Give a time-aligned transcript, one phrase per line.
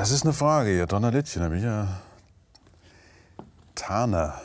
[0.00, 1.86] Das ist eine Frage hier, Donnerlittchen, da bin ich ja
[3.74, 4.40] Tana.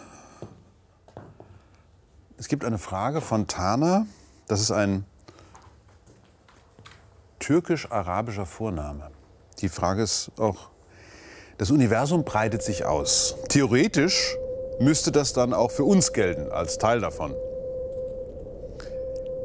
[2.38, 4.05] Es gibt eine Frage von Tana,
[4.50, 5.05] das ist ein
[7.40, 9.12] türkisch-arabischer Vorname.
[9.60, 10.72] Die Frage ist auch,
[11.58, 13.35] das Universum breitet sich aus.
[13.48, 14.35] Theoretisch
[14.82, 17.34] müsste das dann auch für uns gelten, als Teil davon.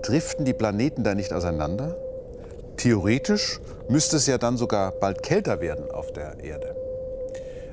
[0.02, 1.96] Driften die Planeten da nicht auseinander?
[2.80, 6.74] Theoretisch müsste es ja dann sogar bald kälter werden auf der Erde.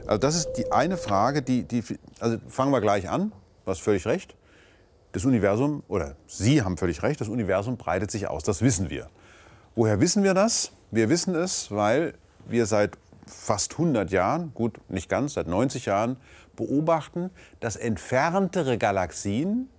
[0.05, 1.81] Also das ist die eine Frage, die, die
[2.20, 3.31] also fangen wir gleich an,
[3.63, 4.35] du hast völlig recht.
[5.13, 9.07] Das Universum, oder Sie haben völlig recht, das Universum breitet sich aus, das wissen wir.
[9.75, 10.73] Woher wissen wir das?
[10.91, 12.13] Wir wissen es, weil
[12.45, 12.97] wir seit
[13.27, 16.17] fast 100 Jahren, gut, nicht ganz, seit 90 Jahren,
[16.58, 17.30] beobachten,
[17.61, 19.69] dass entferntere Galaxien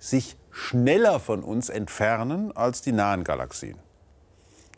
[0.00, 3.78] sich schneller von uns entfernen als die nahen Galaxien.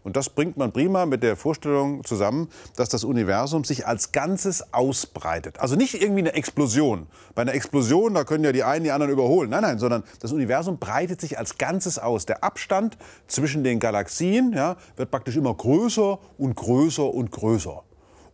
[0.05, 4.72] Und das bringt man prima mit der Vorstellung zusammen, dass das Universum sich als Ganzes
[4.72, 5.61] ausbreitet.
[5.61, 7.06] Also nicht irgendwie eine Explosion.
[7.34, 9.50] Bei einer Explosion, da können ja die einen die anderen überholen.
[9.50, 12.27] Nein, nein, sondern das Universum breitet sich als Ganzes aus.
[12.27, 17.83] Der Abstand zwischen den Galaxien ja, wird praktisch immer größer und größer und größer.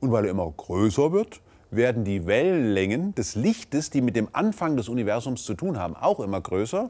[0.00, 4.77] Und weil er immer größer wird, werden die Wellenlängen des Lichtes, die mit dem Anfang
[4.77, 6.89] des Universums zu tun haben, auch immer größer.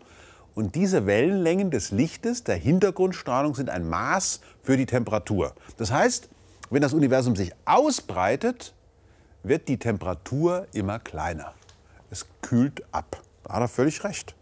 [0.58, 5.54] Und diese Wellenlängen des Lichtes, der Hintergrundstrahlung, sind ein Maß für die Temperatur.
[5.76, 6.28] Das heißt,
[6.70, 8.74] wenn das Universum sich ausbreitet,
[9.44, 11.54] wird die Temperatur immer kleiner.
[12.10, 13.22] Es kühlt ab.
[13.44, 14.34] Da hat er völlig recht.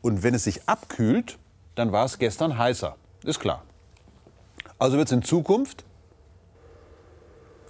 [0.00, 1.36] Und wenn es sich abkühlt,
[1.74, 2.96] dann war es gestern heißer.
[3.22, 3.62] Ist klar.
[4.78, 5.84] Also wird es in Zukunft.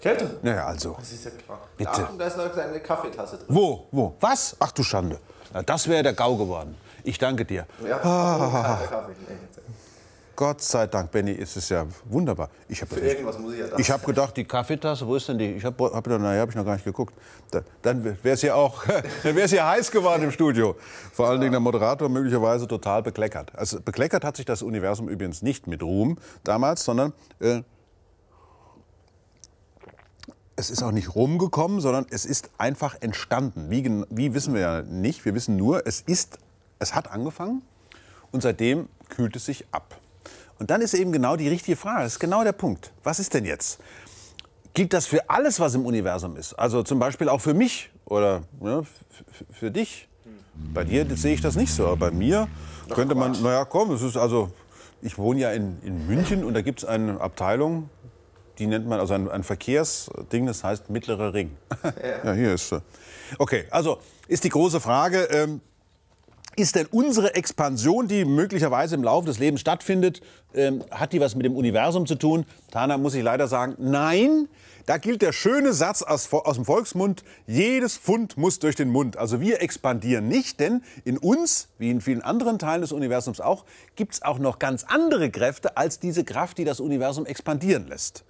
[0.01, 0.39] Kälte?
[0.43, 0.95] Naja, also.
[1.01, 1.59] Das ist ja klar.
[1.77, 1.91] Bitte.
[1.91, 3.47] Achtung, da ist noch eine Kaffeetasse drin.
[3.49, 3.89] Wo?
[3.91, 4.15] Wo?
[4.21, 4.55] Was?
[4.61, 5.19] Ach du Schande.
[5.53, 6.77] Na, das wäre der GAU geworden.
[7.05, 7.67] Ich danke dir.
[7.86, 9.13] Ja, kalter Kaffee.
[9.29, 9.35] Nee,
[10.35, 12.48] Gott sei Dank, Benny, ist es ja wunderbar.
[12.68, 15.29] Ich habe Für irgendwas muss ich ja da ich hab gedacht, die Kaffeetasse, wo ist
[15.29, 15.52] denn die?
[15.52, 17.14] Ich habe hab, naja, hab ich noch gar nicht geguckt.
[17.51, 18.85] Da, dann wäre es ja auch,
[19.23, 20.74] dann wäre es ja heiß geworden im Studio.
[21.12, 23.55] Vor allen Dingen der Moderator möglicherweise total bekleckert.
[23.55, 27.61] Also bekleckert hat sich das Universum übrigens nicht mit Ruhm damals, sondern äh,
[30.57, 33.70] es ist auch nicht rumgekommen, sondern es ist einfach entstanden.
[33.70, 35.24] Wie, wie wissen wir ja nicht.
[35.24, 36.39] Wir wissen nur, es ist,
[36.83, 37.63] es hat angefangen
[38.31, 39.97] und seitdem kühlt es sich ab.
[40.59, 42.05] Und dann ist eben genau die richtige Frage.
[42.05, 42.93] Das ist genau der Punkt.
[43.03, 43.81] Was ist denn jetzt?
[44.75, 46.55] Gilt das für alles, was im Universum ist?
[46.55, 48.85] Also zum Beispiel auch für mich oder ne,
[49.51, 50.09] für dich?
[50.55, 52.48] Bei dir sehe ich das nicht so, aber bei mir
[52.91, 54.53] könnte man, naja, komm, es ist also,
[55.01, 57.89] ich wohne ja in, in München und da gibt es eine Abteilung,
[58.59, 61.57] die nennt man also ein, ein Verkehrsding, das heißt mittlerer Ring.
[62.25, 62.73] Ja, hier ist.
[62.73, 62.81] äh,
[63.39, 63.98] Okay, also
[64.29, 65.61] ist die große Frage, ähm,
[66.57, 70.20] ist denn unsere Expansion, die möglicherweise im Laufe des Lebens stattfindet,
[70.55, 72.45] ähm, hat die was mit dem Universum zu tun?
[72.70, 74.48] Tana muss ich leider sagen, nein.
[74.86, 79.17] Da gilt der schöne Satz aus, aus dem Volksmund, jedes Pfund muss durch den Mund.
[79.17, 83.64] Also wir expandieren nicht, denn in uns, wie in vielen anderen Teilen des Universums auch,
[83.95, 88.24] gibt es auch noch ganz andere Kräfte als diese Kraft, die das Universum expandieren lässt.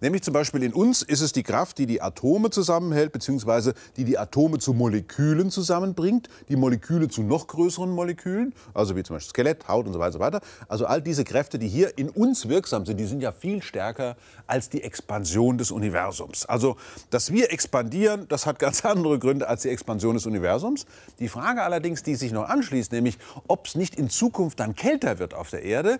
[0.00, 4.04] Nämlich zum Beispiel in uns ist es die Kraft, die die Atome zusammenhält, beziehungsweise die
[4.04, 9.30] die Atome zu Molekülen zusammenbringt, die Moleküle zu noch größeren Molekülen, also wie zum Beispiel
[9.30, 10.12] Skelett, Haut und so weiter.
[10.12, 10.40] So weiter.
[10.68, 14.16] Also all diese Kräfte, die hier in uns wirksam sind, die sind ja viel stärker
[14.46, 16.46] als die Expansion des Universums.
[16.46, 16.76] Also,
[17.10, 20.86] dass wir expandieren, das hat ganz andere Gründe als die Expansion des Universums.
[21.18, 23.18] Die Frage allerdings, die sich noch anschließt, nämlich,
[23.48, 25.98] ob es nicht in Zukunft dann kälter wird auf der Erde,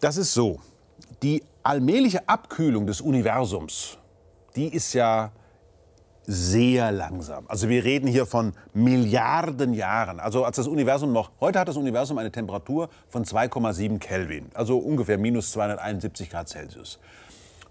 [0.00, 0.60] das ist so.
[1.22, 3.98] Die allmähliche Abkühlung des Universums,
[4.54, 5.32] die ist ja
[6.22, 7.44] sehr langsam.
[7.48, 10.20] Also wir reden hier von Milliarden Jahren.
[10.20, 14.78] Also als das Universum noch, heute hat das Universum eine Temperatur von 2,7 Kelvin, also
[14.78, 17.00] ungefähr minus 271 Grad Celsius.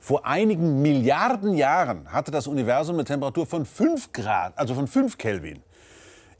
[0.01, 5.17] Vor einigen Milliarden Jahren hatte das Universum eine Temperatur von 5 Grad, also von 5
[5.17, 5.63] Kelvin.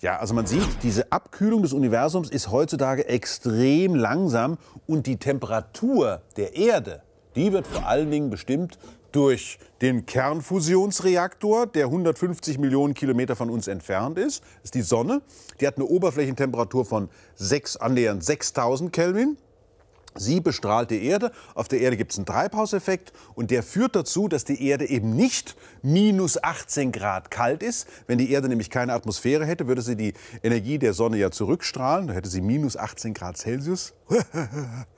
[0.02, 4.58] Ja, also man sieht, diese Abkühlung des Universums ist heutzutage extrem langsam
[4.88, 7.02] und die Temperatur der Erde,
[7.36, 8.78] die wird vor allen Dingen bestimmt
[9.12, 14.44] durch den Kernfusionsreaktor, der 150 Millionen Kilometer von uns entfernt ist.
[14.44, 15.22] Das ist die Sonne.
[15.62, 19.38] Die hat eine Oberflächentemperatur von 6, annähernd 6000 Kelvin.
[20.18, 21.32] Sie bestrahlt die Erde.
[21.56, 25.14] Auf der Erde gibt es einen Treibhauseffekt und der führt dazu, dass die Erde eben
[25.16, 27.88] nicht minus 18 Grad kalt ist.
[28.08, 32.08] Wenn die Erde nämlich keine Atmosphäre hätte, würde sie die Energie der Sonne ja zurückstrahlen.
[32.08, 33.94] Da hätte sie minus 18 Grad Celsius.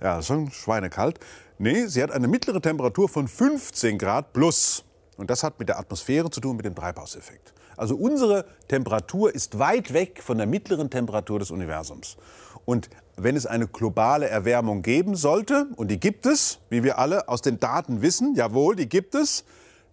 [0.00, 1.18] ja, das ist schon schweinekalt.
[1.58, 4.84] Nee, sie hat eine mittlere Temperatur von 15 Grad plus.
[5.16, 7.54] Und das hat mit der Atmosphäre zu tun, mit dem Treibhauseffekt.
[7.76, 12.16] Also unsere Temperatur ist weit weg von der mittleren Temperatur des Universums.
[12.64, 17.28] Und wenn es eine globale Erwärmung geben sollte, und die gibt es, wie wir alle
[17.28, 19.44] aus den Daten wissen, jawohl, die gibt es,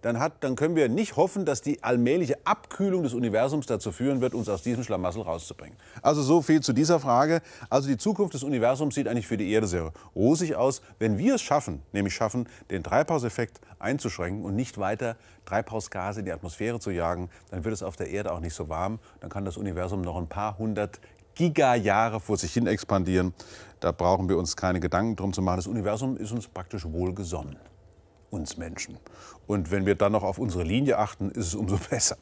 [0.04, 4.20] dann, hat, dann können wir nicht hoffen, dass die allmähliche Abkühlung des Universums dazu führen
[4.20, 5.78] wird, uns aus diesem Schlamassel rauszubringen.
[6.02, 7.42] Also so viel zu dieser Frage.
[7.70, 11.36] Also die Zukunft des Universums sieht eigentlich für die Erde sehr rosig aus, wenn wir
[11.36, 15.16] es schaffen, nämlich schaffen, den Treibhauseffekt einzuschränken und nicht weiter
[15.46, 18.68] Treibhausgase in die Atmosphäre zu jagen, dann wird es auf der Erde auch nicht so
[18.68, 19.00] warm.
[19.22, 21.00] Dann kann das Universum noch ein paar hundert
[21.36, 23.34] Gigajahre vor sich hin expandieren.
[23.80, 25.58] Da brauchen wir uns keine Gedanken drum zu machen.
[25.58, 27.58] Das Universum ist uns praktisch wohlgesonnen
[28.34, 28.98] uns Menschen.
[29.48, 32.18] Und wenn wir dann noch auf unsere Linie achten, ist es umso besser.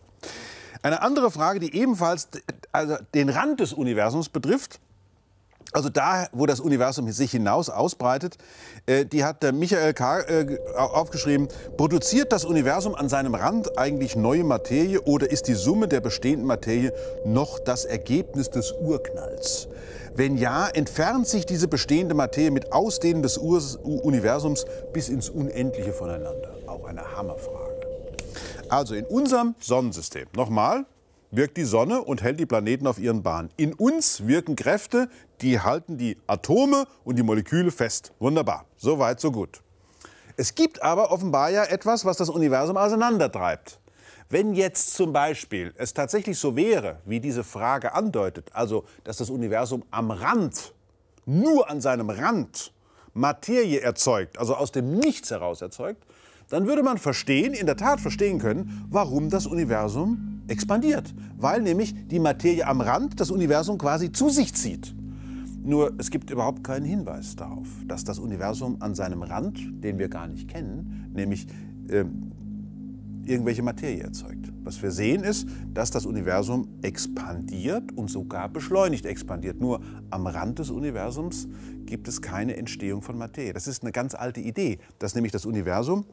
[0.83, 2.29] Eine andere Frage, die ebenfalls
[2.71, 4.79] also den Rand des Universums betrifft,
[5.71, 8.37] also da, wo das Universum sich hinaus ausbreitet,
[8.85, 10.19] äh, die hat der Michael K.
[10.21, 11.47] Äh, aufgeschrieben,
[11.77, 16.45] produziert das Universum an seinem Rand eigentlich neue Materie oder ist die Summe der bestehenden
[16.45, 16.93] Materie
[17.25, 19.67] noch das Ergebnis des Urknalls?
[20.13, 25.93] Wenn ja, entfernt sich diese bestehende Materie mit Ausdehnen des Ur Universums bis ins Unendliche
[25.93, 26.53] voneinander?
[26.67, 27.71] Auch eine Hammerfrage.
[28.67, 30.85] Also in unserem Sonnensystem, nochmal,
[31.31, 33.49] wirkt die Sonne und hält die Planeten auf ihren Bahnen.
[33.57, 35.09] In uns wirken Kräfte,
[35.41, 38.13] die halten die Atome und die Moleküle fest.
[38.19, 38.65] Wunderbar.
[38.77, 39.61] So weit, so gut.
[40.37, 43.79] Es gibt aber offenbar ja etwas, was das Universum auseinandertreibt.
[44.29, 49.29] Wenn jetzt zum Beispiel es tatsächlich so wäre, wie diese Frage andeutet, also dass das
[49.29, 50.73] Universum am Rand,
[51.25, 52.73] nur an seinem Rand,
[53.13, 56.05] Materie erzeugt, also aus dem Nichts heraus erzeugt,
[56.49, 61.13] dann würde man verstehen, in der Tat verstehen können, warum das Universum expandiert.
[61.37, 64.93] Weil nämlich die Materie am Rand das Universum quasi zu sich zieht.
[65.63, 70.09] Nur es gibt überhaupt keinen Hinweis darauf, dass das Universum an seinem Rand, den wir
[70.09, 71.47] gar nicht kennen, nämlich
[71.87, 72.05] äh,
[73.25, 74.51] irgendwelche Materie erzeugt.
[74.63, 79.59] Was wir sehen ist, dass das Universum expandiert und sogar beschleunigt expandiert.
[79.59, 81.47] Nur am Rand des Universums
[81.85, 83.53] gibt es keine Entstehung von Materie.
[83.53, 86.05] Das ist eine ganz alte Idee, dass nämlich das Universum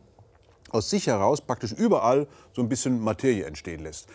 [0.71, 4.09] aus sich heraus praktisch überall so ein bisschen Materie entstehen lässt.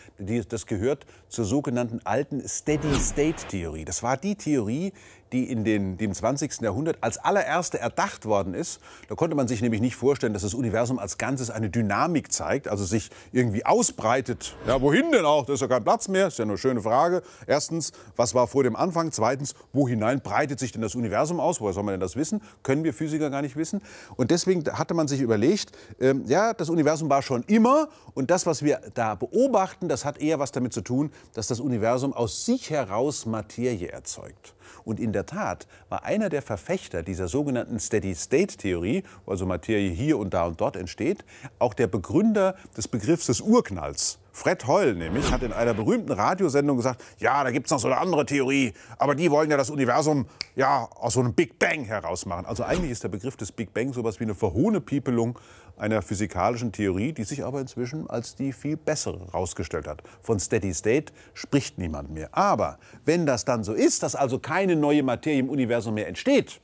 [0.50, 3.86] Das gehört zur sogenannten alten Steady-State-Theorie.
[3.86, 4.94] Das war die Theorie,
[5.34, 6.62] die in den, dem 20.
[6.62, 8.80] Jahrhundert als allererste erdacht worden ist.
[9.10, 12.68] Da konnte man sich nämlich nicht vorstellen, dass das Universum als Ganzes eine Dynamik zeigt,
[12.68, 14.56] also sich irgendwie ausbreitet.
[14.68, 15.46] Ja, wohin denn auch?
[15.46, 16.28] Da ist ja kein Platz mehr.
[16.28, 17.24] Ist ja eine schöne Frage.
[17.48, 19.12] Erstens, was war vor dem Anfang?
[19.12, 21.60] Zweitens, wo hinein breitet sich denn das Universum aus?
[21.60, 22.42] Woher soll man denn das wissen?
[22.62, 23.82] Können wir Physiker gar nicht wissen.
[24.16, 28.45] Und deswegen hatte man sich überlegt, ähm, ja, das Universum war schon immer und das,
[28.45, 32.45] was wir da beobachten, das hat eher was damit zu tun, dass das Universum aus
[32.45, 34.54] sich heraus Materie erzeugt.
[34.83, 40.18] Und in der Tat war einer der Verfechter dieser sogenannten Steady-State-Theorie, wo also Materie hier
[40.18, 41.25] und da und dort entsteht,
[41.60, 44.19] auch der Begründer des Begriffs des Urknalls.
[44.36, 47.88] Fred Hoyle nämlich hat in einer berühmten Radiosendung gesagt, ja, da gibt es noch so
[47.88, 50.25] eine andere Theorie, aber die wollen ja das Universum
[50.56, 52.48] ja aus so einem Big Bang herausmachen.
[52.48, 55.38] Also eigentlich ist der Begriff des Big Bang sowas wie eine verhohene Piepelung
[55.77, 60.01] einer physikalischen Theorie, die sich aber inzwischen als die viel bessere herausgestellt hat.
[60.21, 62.30] Von Steady State spricht niemand mehr.
[62.31, 66.62] Aber wenn das dann so ist, dass also keine neue Materie im Universum mehr entsteht,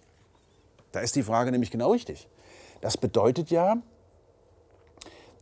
[0.91, 2.27] da ist die Frage nämlich genau richtig.
[2.81, 3.77] Das bedeutet ja,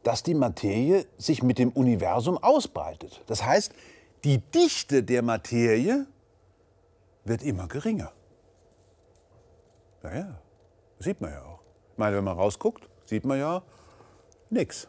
[0.03, 3.21] dass die Materie sich mit dem Universum ausbreitet.
[3.27, 3.73] Das heißt,
[4.23, 6.07] die Dichte der Materie
[7.25, 8.13] wird immer geringer.
[10.03, 10.39] Ja, ja,
[10.97, 11.59] das sieht man ja auch.
[11.91, 13.61] Ich meine, wenn man rausguckt, sieht man ja
[14.49, 14.87] nichts.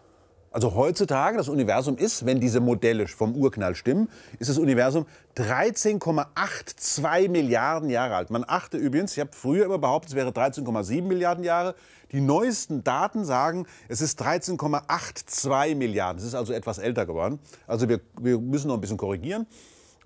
[0.51, 5.05] Also heutzutage, das Universum ist, wenn diese Modelle vom Urknall stimmen, ist das Universum
[5.37, 8.31] 13,82 Milliarden Jahre alt.
[8.31, 11.75] Man achte übrigens, ich habe früher immer behauptet, es wäre 13,7 Milliarden Jahre.
[12.13, 16.19] Die neuesten Daten sagen, es ist 13,82 Milliarden.
[16.19, 17.39] Es ist also etwas älter geworden.
[17.67, 19.47] Also wir, wir müssen noch ein bisschen korrigieren.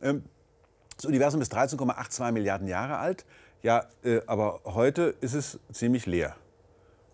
[0.03, 0.25] Ähm,
[0.97, 3.25] das Universum ist 13,82 Milliarden Jahre alt.
[3.63, 6.35] Ja, äh, aber heute ist es ziemlich leer.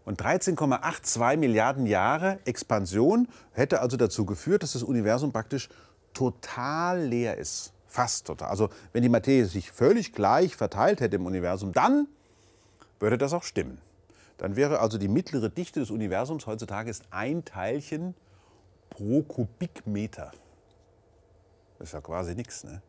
[0.09, 5.69] Und 13,82 Milliarden Jahre Expansion hätte also dazu geführt, dass das Universum praktisch
[6.15, 7.75] total leer ist.
[7.89, 8.49] Fast total.
[8.49, 12.09] Also wenn die Materie sich völlig gleich verteilt hätte im Universum, dann
[12.99, 13.83] würde das auch stimmen.
[14.39, 18.15] Dann wäre also die mittlere Dichte des Universums heutzutage ist ein Teilchen
[18.89, 20.33] pro Kubikmeter.
[21.79, 22.65] Das ist ja quasi nichts.
[22.65, 22.81] Ne?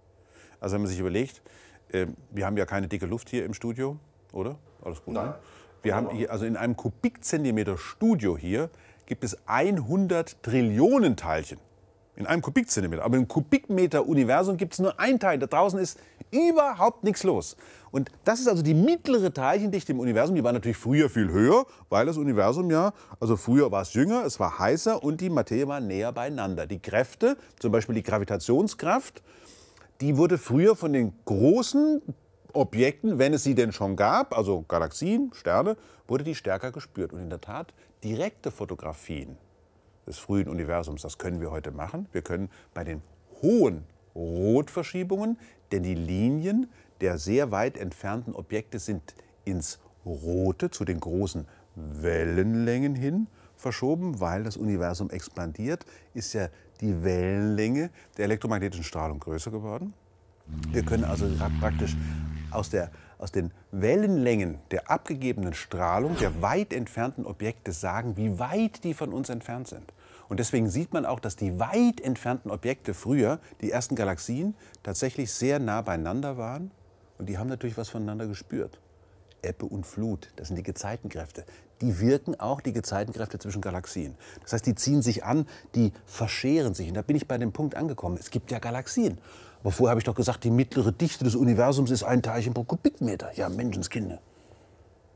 [0.62, 1.42] Also wenn man sich überlegt,
[1.90, 3.98] äh, wir haben ja keine dicke Luft hier im Studio,
[4.32, 4.58] oder?
[4.82, 5.16] Alles gut?
[5.16, 5.26] Nein.
[5.26, 5.36] Ne?
[5.82, 8.70] Wir haben hier, also in einem Kubikzentimeter Studio hier
[9.06, 11.60] gibt es 100 Trillionen Teilchen.
[12.16, 13.04] In einem Kubikzentimeter.
[13.06, 15.40] Aber im Kubikmeter Universum gibt es nur ein Teil.
[15.40, 15.98] Da draußen ist
[16.32, 17.56] überhaupt nichts los.
[17.92, 20.36] Und das ist also die mittlere Teilchendichte im Universum.
[20.36, 24.26] Die war natürlich früher viel höher, weil das Universum ja, also früher war es jünger,
[24.26, 26.68] es war heißer und die Materie war näher beieinander.
[26.68, 29.24] Die Kräfte, zum Beispiel die Gravitationskraft,
[30.02, 32.02] die wurde früher von den großen
[32.54, 35.78] Objekten, wenn es sie denn schon gab, also Galaxien, Sterne,
[36.08, 37.14] wurde die stärker gespürt.
[37.14, 39.38] Und in der Tat, direkte Fotografien
[40.08, 42.08] des frühen Universums, das können wir heute machen.
[42.12, 43.02] Wir können bei den
[43.42, 43.84] hohen
[44.16, 45.38] Rotverschiebungen,
[45.72, 46.68] denn die Linien
[47.02, 49.16] der sehr weit entfernten Objekte sind
[49.46, 56.48] ins Rote, zu den großen Wellenlängen hin verschoben, weil das Universum expandiert, ist ja
[56.82, 59.94] die Wellenlänge der elektromagnetischen Strahlung größer geworden.
[60.72, 61.28] Wir können also
[61.60, 61.96] praktisch
[62.52, 68.84] aus, der, aus den Wellenlängen der abgegebenen Strahlung der weit entfernten Objekte sagen, wie weit
[68.84, 69.94] die von uns entfernt sind.
[70.30, 75.34] Und deswegen sieht man auch, dass die weit entfernten Objekte früher, die ersten Galaxien, tatsächlich
[75.34, 76.72] sehr nah beieinander waren.
[77.18, 78.80] Und die haben natürlich was voneinander gespürt.
[79.42, 81.46] Ebbe und Flut, das sind die Gezeitenkräfte.
[81.82, 84.16] Die wirken auch, die Gezeitenkräfte zwischen Galaxien.
[84.42, 86.90] Das heißt, die ziehen sich an, die verscheren sich.
[86.90, 88.18] Und da bin ich bei dem Punkt angekommen.
[88.20, 89.18] Es gibt ja Galaxien.
[89.62, 92.64] Aber vorher habe ich doch gesagt, die mittlere Dichte des Universums ist ein Teilchen pro
[92.64, 93.32] Kubikmeter.
[93.36, 94.20] Ja, Menschenskinder.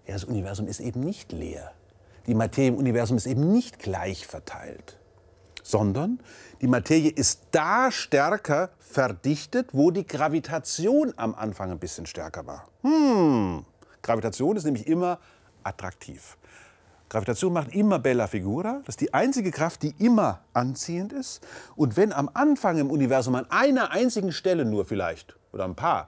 [0.05, 1.71] Ja, das Universum ist eben nicht leer.
[2.27, 4.97] Die Materie im Universum ist eben nicht gleich verteilt.
[5.63, 6.19] Sondern
[6.61, 12.67] die Materie ist da stärker verdichtet, wo die Gravitation am Anfang ein bisschen stärker war.
[12.81, 13.65] Hm.
[14.01, 15.19] Gravitation ist nämlich immer
[15.63, 16.37] attraktiv.
[17.13, 18.81] Gravitation macht immer Bella Figura.
[18.85, 21.45] Das ist die einzige Kraft, die immer anziehend ist.
[21.75, 26.07] Und wenn am Anfang im Universum an einer einzigen Stelle nur vielleicht oder ein paar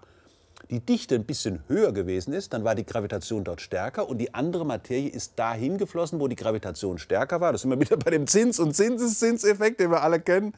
[0.71, 4.33] die Dichte ein bisschen höher gewesen ist, dann war die Gravitation dort stärker und die
[4.33, 7.51] andere Materie ist dahin geflossen, wo die Gravitation stärker war.
[7.51, 10.55] Das sind wir wieder bei dem Zins- und Zinseszinseffekt, den wir alle kennen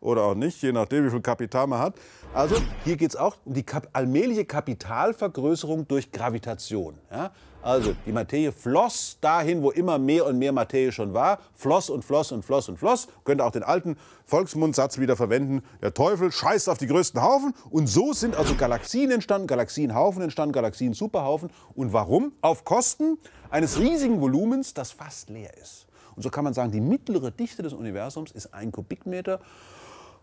[0.00, 1.94] oder auch nicht, je nachdem, wie viel Kapital man hat.
[2.32, 6.98] Also hier geht es auch um die kap allmähliche Kapitalvergrößerung durch Gravitation.
[7.10, 7.32] Ja?
[7.62, 12.02] Also die Materie floss dahin, wo immer mehr und mehr Materie schon war, floss und
[12.02, 13.08] floss und floss und floss.
[13.24, 15.62] Könnte auch den alten Volksmundsatz wieder verwenden.
[15.82, 17.52] Der Teufel scheißt auf die größten Haufen.
[17.68, 21.50] Und so sind also Galaxien entstanden, Galaxienhaufen entstanden, Galaxien-Superhaufen.
[21.74, 22.32] Und warum?
[22.40, 23.18] Auf Kosten
[23.50, 25.86] eines riesigen Volumens, das fast leer ist.
[26.16, 29.40] Und so kann man sagen, die mittlere Dichte des Universums ist ein Kubikmeter.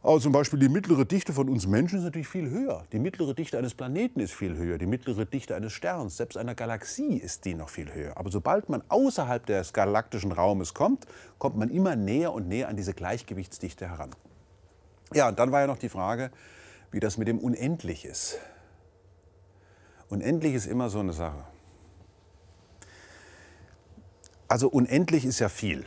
[0.08, 2.86] Aber zum Beispiel die mittlere Dichte von uns Menschen ist natürlich viel höher.
[2.94, 4.78] Die mittlere Dichte eines Planeten ist viel höher.
[4.78, 8.16] Die mittlere Dichte eines Sterns, selbst einer Galaxie ist die noch viel höher.
[8.16, 11.06] Aber sobald man außerhalb des galaktischen Raumes kommt,
[11.40, 14.12] kommt man immer näher und näher an diese Gleichgewichtsdichte heran.
[15.14, 16.32] Ja, und dann war ja noch die Frage,
[16.90, 18.40] wie das mit dem Unendlich ist.
[20.08, 21.44] Unendlich ist immer so eine Sache.
[24.48, 25.84] Also unendlich ist ja viel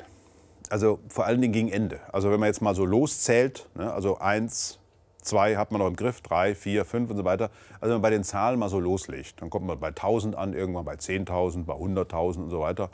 [0.71, 2.01] also vor allen Dingen gegen Ende.
[2.13, 4.79] Also wenn man jetzt mal so loszählt, ne, also eins,
[5.21, 7.51] zwei hat man noch im Griff, drei, vier, fünf und so weiter.
[7.75, 10.55] Also wenn man bei den Zahlen mal so loslegt, dann kommt man bei 1000 an,
[10.55, 12.91] irgendwann bei 10.000, bei 100.000 und so weiter.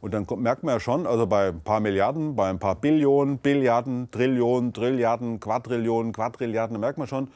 [0.00, 2.74] Und dann kommt, merkt man ja schon, also bei ein paar Milliarden, bei ein paar
[2.74, 7.28] Billionen, Billiarden, Trillionen, Trilliarden, Quadrillionen, Quadrilliarden, dann merkt man schon,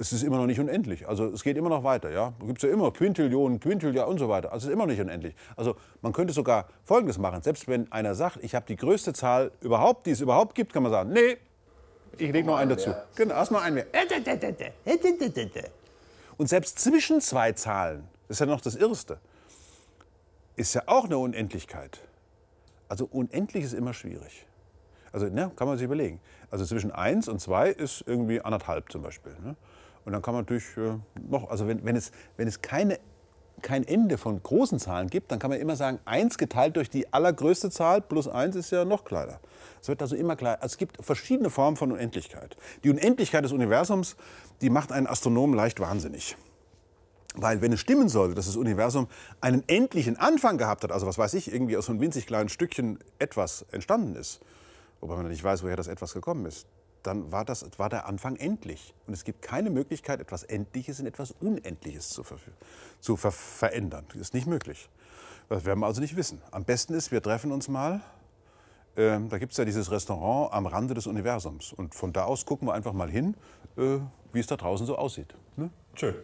[0.00, 1.08] es ist immer noch nicht unendlich.
[1.08, 2.10] Also es geht immer noch weiter.
[2.10, 2.32] Ja?
[2.38, 4.52] Da gibt es ja immer Quintillionen, Quintillionen und so weiter.
[4.52, 5.34] Also es ist immer noch nicht unendlich.
[5.56, 7.42] Also man könnte sogar Folgendes machen.
[7.42, 10.84] Selbst wenn einer sagt, ich habe die größte Zahl überhaupt, die es überhaupt gibt, kann
[10.84, 11.36] man sagen, nee,
[12.16, 12.94] ich lege noch einen dazu.
[13.16, 13.86] Genau, erst noch einen mehr.
[16.36, 19.18] Und selbst zwischen zwei Zahlen, das ist ja noch das Irrste,
[20.54, 22.00] ist ja auch eine Unendlichkeit.
[22.88, 24.46] Also unendlich ist immer schwierig.
[25.12, 26.20] Also ne, kann man sich überlegen.
[26.50, 29.32] Also zwischen 1 und 2 ist irgendwie anderthalb zum Beispiel.
[29.42, 29.56] Ne?
[30.08, 30.96] Und dann kann man natürlich äh,
[31.28, 32.98] noch, also wenn, wenn, es, wenn es keine,
[33.60, 37.12] kein Ende von großen Zahlen gibt, dann kann man immer sagen, 1 geteilt durch die
[37.12, 39.38] allergrößte Zahl plus 1 ist ja noch kleiner.
[39.82, 40.62] Es wird also immer kleiner.
[40.62, 42.56] Also es gibt verschiedene Formen von Unendlichkeit.
[42.84, 44.16] Die Unendlichkeit des Universums,
[44.62, 46.38] die macht einen Astronomen leicht wahnsinnig.
[47.34, 49.08] Weil wenn es stimmen sollte, dass das Universum
[49.42, 52.48] einen endlichen Anfang gehabt hat, also was weiß ich, irgendwie aus so einem winzig kleinen
[52.48, 54.40] Stückchen etwas entstanden ist,
[55.02, 56.66] wobei man nicht weiß, woher das etwas gekommen ist,
[57.02, 58.94] dann war, das, war der Anfang endlich.
[59.06, 62.38] Und es gibt keine Möglichkeit, etwas Endliches in etwas Unendliches zu, ver
[63.00, 64.04] zu ver verändern.
[64.08, 64.88] Das ist nicht möglich.
[65.48, 66.42] Das werden wir also nicht wissen.
[66.50, 68.00] Am besten ist, wir treffen uns mal.
[68.96, 71.72] Ähm, da gibt es ja dieses Restaurant am Rande des Universums.
[71.72, 73.36] Und von da aus gucken wir einfach mal hin,
[73.76, 73.98] äh,
[74.32, 75.34] wie es da draußen so aussieht.
[75.56, 75.70] Ne?
[75.94, 76.16] Schön.